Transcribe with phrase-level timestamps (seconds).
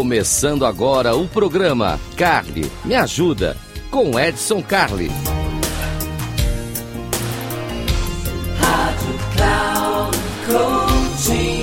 [0.00, 3.54] Começando agora o programa Carly Me Ajuda
[3.90, 5.10] com Edson Carli.
[8.58, 11.60] Rádio Cloud Coaching.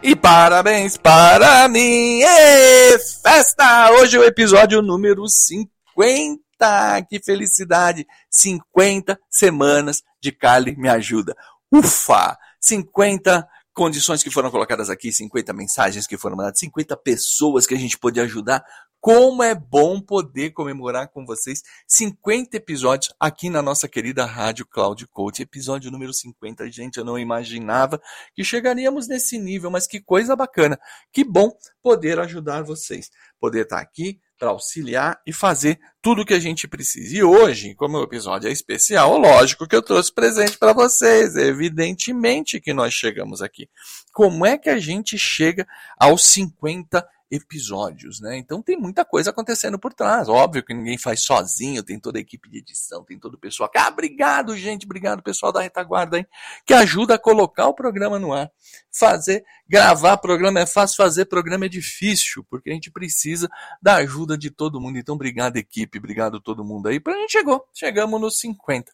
[0.00, 2.20] E parabéns para mim!
[2.22, 3.90] E festa!
[3.94, 7.02] Hoje é o episódio número 50.
[7.10, 8.06] Que felicidade!
[8.30, 11.34] 50 semanas de Cali Me Ajuda.
[11.72, 12.38] Ufa!
[12.60, 17.78] 50 condições que foram colocadas aqui, 50 mensagens que foram mandadas, 50 pessoas que a
[17.78, 18.64] gente pôde ajudar.
[19.00, 25.04] Como é bom poder comemorar com vocês 50 episódios aqui na nossa querida Rádio Cloud
[25.08, 25.42] Coach.
[25.42, 26.70] Episódio número 50.
[26.70, 28.00] Gente, eu não imaginava
[28.32, 30.78] que chegaríamos nesse nível, mas que coisa bacana.
[31.12, 31.50] Que bom
[31.82, 33.10] poder ajudar vocês.
[33.40, 37.16] Poder estar aqui para auxiliar e fazer tudo o que a gente precisa.
[37.16, 41.36] E hoje, como o episódio é especial, lógico que eu trouxe presente para vocês.
[41.36, 43.68] Evidentemente que nós chegamos aqui.
[44.12, 45.64] Como é que a gente chega
[45.96, 48.36] aos 50 episódios, né?
[48.36, 50.28] Então tem muita coisa acontecendo por trás.
[50.28, 53.70] Óbvio que ninguém faz sozinho, tem toda a equipe de edição, tem todo o pessoal.
[53.74, 56.26] Ah, obrigado, gente, obrigado pessoal da retaguarda aí,
[56.66, 58.52] que ajuda a colocar o programa no ar.
[58.92, 63.48] Fazer, gravar programa é fácil, fazer programa é difícil, porque a gente precisa
[63.80, 64.98] da ajuda de todo mundo.
[64.98, 67.00] Então, obrigado equipe, obrigado todo mundo aí.
[67.00, 68.92] Pra gente chegou, chegamos nos 50.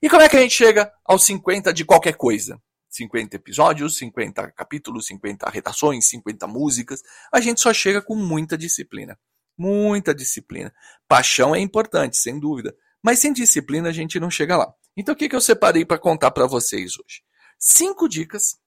[0.00, 2.60] E como é que a gente chega aos 50 de qualquer coisa?
[2.92, 7.02] 50 episódios, 50 capítulos, 50 redações, 50 músicas.
[7.32, 9.18] A gente só chega com muita disciplina.
[9.56, 10.72] Muita disciplina.
[11.08, 12.74] Paixão é importante, sem dúvida.
[13.02, 14.72] Mas sem disciplina a gente não chega lá.
[14.96, 17.22] Então o que, que eu separei para contar para vocês hoje?
[17.58, 18.58] Cinco dicas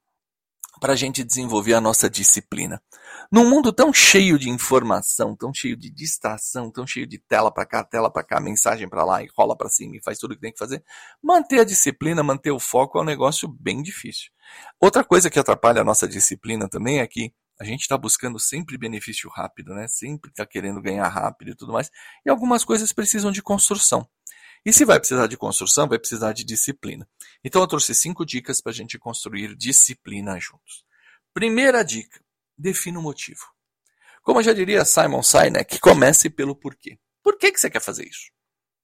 [0.80, 2.82] para a gente desenvolver a nossa disciplina.
[3.32, 7.66] Num mundo tão cheio de informação, tão cheio de distração, tão cheio de tela para
[7.66, 10.36] cá, tela para cá, mensagem para lá e rola para cima e faz tudo o
[10.36, 10.84] que tem que fazer,
[11.24, 14.32] manter a disciplina, manter o foco é um negócio bem difícil.
[14.80, 18.78] Outra coisa que atrapalha a nossa disciplina também é que a gente está buscando sempre
[18.78, 19.88] benefício rápido, né?
[19.88, 21.90] Sempre está querendo ganhar rápido e tudo mais.
[22.26, 24.06] E algumas coisas precisam de construção.
[24.66, 27.08] E se vai precisar de construção, vai precisar de disciplina.
[27.46, 30.84] Então eu trouxe cinco dicas para a gente construir disciplina juntos.
[31.32, 32.20] Primeira dica:
[32.58, 33.46] defina o motivo.
[34.24, 36.98] Como já diria Simon Sinek, comece pelo porquê.
[37.24, 38.32] Por que, que você quer fazer isso?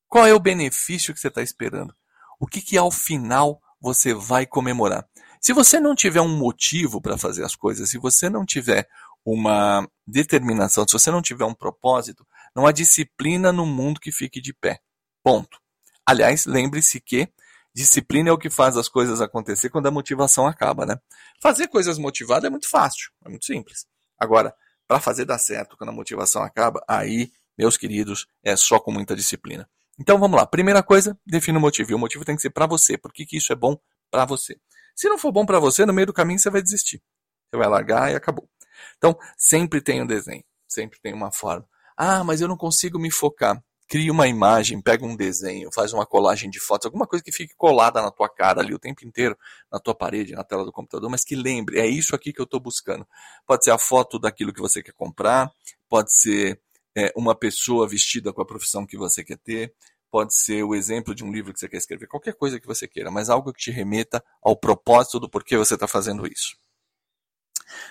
[0.07, 1.95] Qual é o benefício que você está esperando?
[2.39, 5.09] O que, que ao final você vai comemorar?
[5.41, 8.87] Se você não tiver um motivo para fazer as coisas, se você não tiver
[9.25, 14.39] uma determinação, se você não tiver um propósito, não há disciplina no mundo que fique
[14.39, 14.79] de pé.
[15.23, 15.59] Ponto.
[16.05, 17.27] Aliás, lembre-se que
[17.73, 20.99] disciplina é o que faz as coisas acontecer quando a motivação acaba, né?
[21.41, 23.85] Fazer coisas motivadas é muito fácil, é muito simples.
[24.19, 24.53] Agora,
[24.87, 29.15] para fazer dar certo quando a motivação acaba, aí, meus queridos, é só com muita
[29.15, 29.69] disciplina.
[29.99, 30.45] Então vamos lá.
[30.45, 31.91] Primeira coisa, defina o motivo.
[31.91, 32.97] E o motivo tem que ser para você.
[32.97, 33.77] Por que, que isso é bom
[34.09, 34.59] para você?
[34.95, 37.01] Se não for bom para você, no meio do caminho você vai desistir.
[37.49, 38.49] Você vai largar e acabou.
[38.97, 41.67] Então, sempre tem um desenho, sempre tem uma forma.
[41.95, 46.05] Ah, mas eu não consigo me focar cria uma imagem, pega um desenho, faz uma
[46.05, 49.37] colagem de fotos, alguma coisa que fique colada na tua cara ali o tempo inteiro,
[49.69, 52.45] na tua parede, na tela do computador, mas que lembre, é isso aqui que eu
[52.45, 53.05] estou buscando.
[53.45, 55.51] Pode ser a foto daquilo que você quer comprar,
[55.89, 56.57] pode ser
[56.95, 59.73] é, uma pessoa vestida com a profissão que você quer ter,
[60.09, 62.87] pode ser o exemplo de um livro que você quer escrever, qualquer coisa que você
[62.87, 66.55] queira, mas algo que te remeta ao propósito do porquê você está fazendo isso.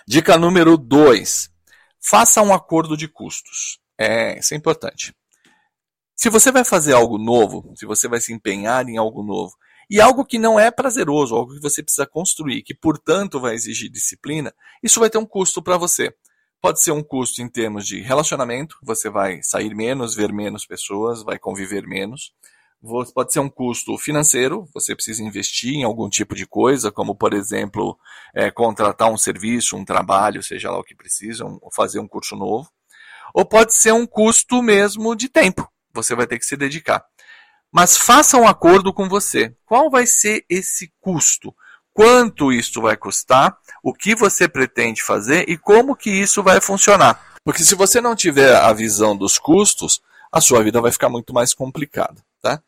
[0.08, 1.50] Dica número 2.
[2.00, 3.78] Faça um acordo de custos.
[3.98, 5.14] É, isso é importante.
[6.22, 9.56] Se você vai fazer algo novo, se você vai se empenhar em algo novo,
[9.88, 13.90] e algo que não é prazeroso, algo que você precisa construir, que portanto vai exigir
[13.90, 16.14] disciplina, isso vai ter um custo para você.
[16.60, 21.22] Pode ser um custo em termos de relacionamento, você vai sair menos, ver menos pessoas,
[21.22, 22.34] vai conviver menos.
[23.14, 27.32] Pode ser um custo financeiro, você precisa investir em algum tipo de coisa, como por
[27.32, 27.96] exemplo,
[28.34, 32.36] é, contratar um serviço, um trabalho, seja lá o que precisam, ou fazer um curso
[32.36, 32.68] novo.
[33.32, 37.04] Ou pode ser um custo mesmo de tempo você vai ter que se dedicar.
[37.72, 39.54] Mas faça um acordo com você.
[39.64, 41.54] Qual vai ser esse custo?
[41.92, 43.56] Quanto isso vai custar?
[43.82, 47.34] O que você pretende fazer e como que isso vai funcionar?
[47.44, 50.00] Porque se você não tiver a visão dos custos,
[50.30, 52.62] a sua vida vai ficar muito mais complicada, tá?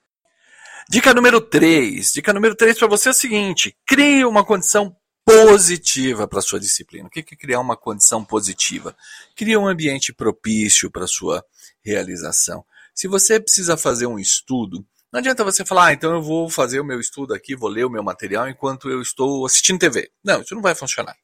[0.89, 2.13] Dica número 3.
[2.13, 7.07] Dica número 3 para você é o seguinte: crie uma condição positiva para sua disciplina.
[7.07, 8.97] O que é criar uma condição positiva?
[9.37, 11.45] Cria um ambiente propício para sua
[11.81, 12.65] realização.
[12.95, 16.81] Se você precisa fazer um estudo, não adianta você falar, ah, então eu vou fazer
[16.81, 20.11] o meu estudo aqui, vou ler o meu material enquanto eu estou assistindo TV.
[20.25, 21.15] Não, isso não vai funcionar.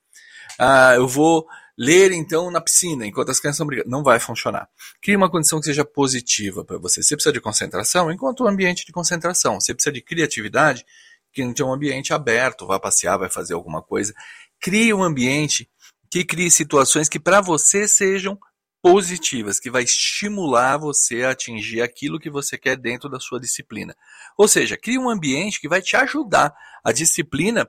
[0.59, 3.89] Ah, eu vou ler então na piscina enquanto as crianças estão brigando.
[3.89, 4.69] Não vai funcionar.
[5.01, 7.03] Crie uma condição que seja positiva para você.
[7.03, 9.61] Você precisa de concentração, enquanto um ambiente de concentração.
[9.61, 10.85] Você precisa de criatividade,
[11.33, 14.13] que então um ambiente aberto, vá passear, vai fazer alguma coisa.
[14.61, 15.71] Crie um ambiente
[16.11, 18.39] que crie situações que para você sejam
[18.83, 23.95] positivas, que vai estimular você a atingir aquilo que você quer dentro da sua disciplina.
[24.37, 26.55] Ou seja, crie um ambiente que vai te ajudar.
[26.85, 27.69] A disciplina,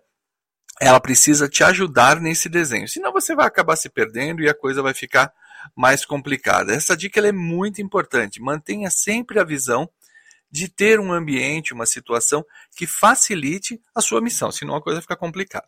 [0.79, 2.87] ela precisa te ajudar nesse desenho.
[2.87, 5.33] Senão você vai acabar se perdendo e a coisa vai ficar
[5.75, 6.73] mais complicada.
[6.73, 8.41] Essa dica é muito importante.
[8.41, 9.89] Mantenha sempre a visão
[10.51, 12.43] de ter um ambiente, uma situação
[12.75, 15.67] que facilite a sua missão, senão a coisa fica complicada.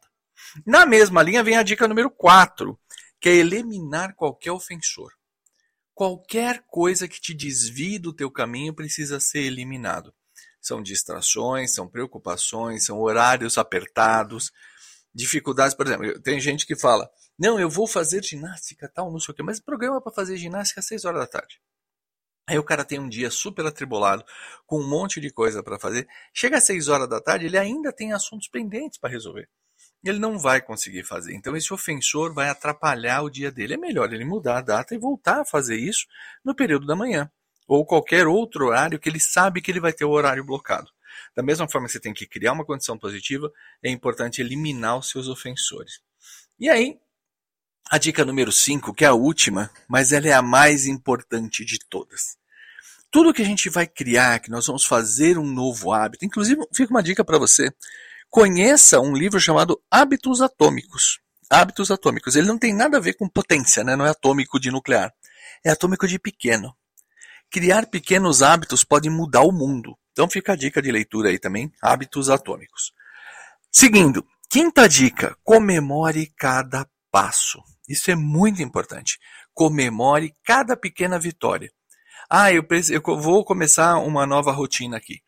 [0.66, 2.78] Na mesma linha vem a dica número 4,
[3.20, 5.12] que é eliminar qualquer ofensor.
[6.02, 10.12] Qualquer coisa que te desvie do teu caminho precisa ser eliminado.
[10.60, 14.52] São distrações, são preocupações, são horários apertados,
[15.14, 17.08] dificuldades, por exemplo, tem gente que fala:
[17.38, 20.80] "Não, eu vou fazer ginástica, tal, não sei o quê", mas programa para fazer ginástica
[20.80, 21.62] às 6 horas da tarde.
[22.48, 24.26] Aí o cara tem um dia super atribulado,
[24.66, 26.08] com um monte de coisa para fazer.
[26.34, 29.48] Chega às 6 horas da tarde, ele ainda tem assuntos pendentes para resolver.
[30.04, 31.34] Ele não vai conseguir fazer.
[31.34, 33.76] Então esse ofensor vai atrapalhar o dia dele.
[33.76, 36.06] É melhor ele mudar a data e voltar a fazer isso
[36.44, 37.30] no período da manhã
[37.74, 40.92] ou qualquer outro horário que ele sabe que ele vai ter o horário blocado.
[41.34, 43.50] Da mesma forma que você tem que criar uma condição positiva,
[43.82, 46.02] é importante eliminar os seus ofensores.
[46.60, 47.00] E aí,
[47.90, 51.80] a dica número 5, que é a última, mas ela é a mais importante de
[51.80, 52.38] todas.
[53.10, 56.92] Tudo que a gente vai criar, que nós vamos fazer um novo hábito, inclusive fica
[56.92, 57.74] uma dica para você.
[58.32, 61.20] Conheça um livro chamado Hábitos Atômicos.
[61.50, 62.38] Hábitos Atômicos.
[62.38, 63.94] Ele não tem nada a ver com potência, né?
[63.94, 65.12] não é atômico de nuclear.
[65.66, 66.74] É atômico de pequeno.
[67.52, 69.98] Criar pequenos hábitos pode mudar o mundo.
[70.14, 72.94] Então fica a dica de leitura aí também, Hábitos Atômicos.
[73.70, 77.62] Seguindo, quinta dica, comemore cada passo.
[77.90, 79.20] Isso é muito importante.
[79.54, 81.70] Comemore cada pequena vitória.
[82.30, 85.22] Ah, eu, eu vou começar uma nova rotina aqui.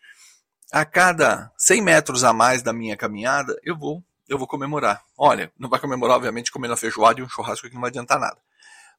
[0.76, 5.04] A cada 100 metros a mais da minha caminhada, eu vou, eu vou comemorar.
[5.16, 8.20] Olha, não vai comemorar, obviamente, comendo a feijoada e um churrasco que não vai adiantar
[8.20, 8.42] nada.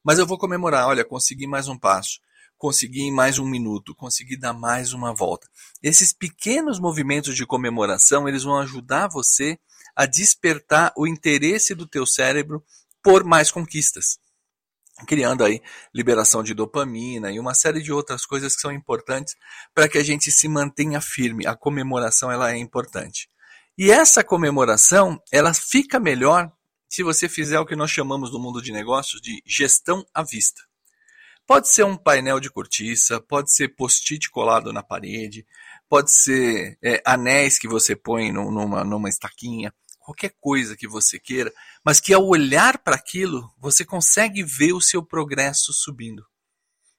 [0.00, 2.20] Mas eu vou comemorar, olha, consegui mais um passo,
[2.56, 5.48] consegui mais um minuto, consegui dar mais uma volta.
[5.82, 9.58] Esses pequenos movimentos de comemoração, eles vão ajudar você
[9.96, 12.62] a despertar o interesse do teu cérebro
[13.02, 14.20] por mais conquistas,
[15.06, 15.60] criando aí
[15.92, 19.34] liberação de dopamina e uma série de outras coisas que são importantes
[19.74, 21.46] para que a gente se mantenha firme.
[21.46, 23.28] A comemoração ela é importante.
[23.76, 26.52] E essa comemoração, ela fica melhor
[26.88, 30.62] se você fizer o que nós chamamos no mundo de negócios de gestão à vista.
[31.44, 35.44] Pode ser um painel de cortiça, pode ser post-it colado na parede,
[35.88, 41.50] pode ser é, anéis que você põe numa, numa estaquinha, qualquer coisa que você queira,
[41.82, 46.22] mas que ao olhar para aquilo, você consegue ver o seu progresso subindo.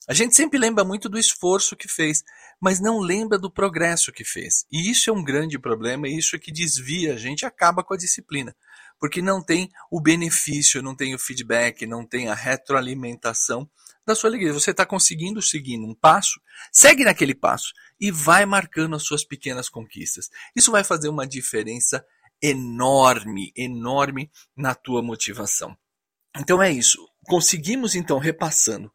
[0.07, 2.24] A gente sempre lembra muito do esforço que fez,
[2.60, 4.66] mas não lembra do progresso que fez.
[4.72, 7.94] E isso é um grande problema, e isso é que desvia a gente acaba com
[7.94, 8.56] a disciplina.
[9.00, 13.69] Porque não tem o benefício, não tem o feedback, não tem a retroalimentação
[14.06, 14.54] da sua alegria.
[14.54, 16.40] Você está conseguindo seguir um passo,
[16.72, 20.30] segue naquele passo e vai marcando as suas pequenas conquistas.
[20.56, 22.06] Isso vai fazer uma diferença
[22.50, 25.78] enorme, enorme na tua motivação.
[26.38, 27.08] Então é isso.
[27.26, 28.92] Conseguimos então repassando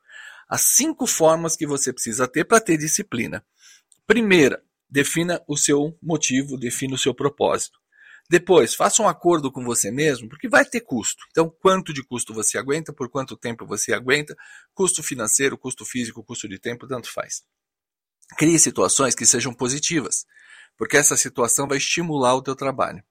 [0.48, 3.44] as cinco formas que você precisa ter para ter disciplina.
[4.06, 7.78] Primeira, defina o seu motivo, defina o seu propósito.
[8.28, 11.24] Depois, faça um acordo com você mesmo, porque vai ter custo.
[11.30, 14.36] Então, quanto de custo você aguenta, por quanto tempo você aguenta,
[14.72, 17.42] custo financeiro, custo físico, custo de tempo, tanto faz.
[18.38, 20.24] Crie situações que sejam positivas,
[20.76, 23.02] porque essa situação vai estimular o teu trabalho.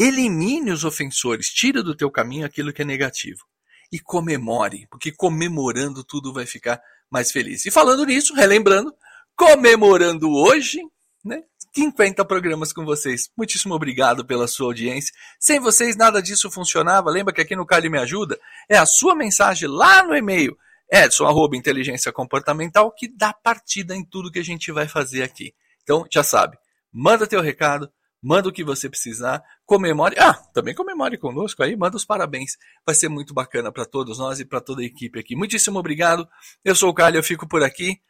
[0.00, 3.44] Elimine os ofensores, tira do teu caminho aquilo que é negativo.
[3.92, 6.80] E comemore, porque comemorando tudo vai ficar
[7.10, 7.66] mais feliz.
[7.66, 8.94] E falando nisso, relembrando,
[9.36, 10.80] comemorando hoje,
[11.22, 11.42] né?
[11.74, 13.28] 50 programas com vocês.
[13.36, 15.14] Muitíssimo obrigado pela sua audiência.
[15.38, 17.10] Sem vocês nada disso funcionava.
[17.10, 20.56] Lembra que aqui no Cali Me Ajuda é a sua mensagem lá no e-mail
[20.90, 25.54] edson arroba inteligência comportamental que dá partida em tudo que a gente vai fazer aqui.
[25.82, 26.58] Então já sabe,
[26.92, 27.90] manda teu recado,
[28.22, 30.16] manda o que você precisar, comemore.
[30.18, 32.56] Ah, também comemore conosco aí, manda os parabéns.
[32.84, 35.34] Vai ser muito bacana para todos nós e para toda a equipe aqui.
[35.34, 36.28] Muitíssimo obrigado.
[36.64, 38.00] Eu sou o Carlos, eu fico por aqui.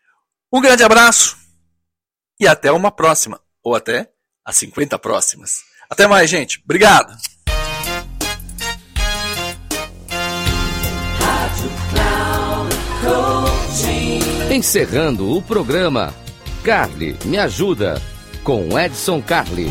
[0.53, 1.37] Um grande abraço
[2.41, 4.11] e até uma próxima, ou até
[4.45, 5.61] as 50 próximas.
[5.89, 6.61] Até mais, gente.
[6.65, 7.17] Obrigado.
[14.51, 16.13] Encerrando o programa,
[16.65, 18.03] Carly me ajuda
[18.43, 19.71] com Edson Carli.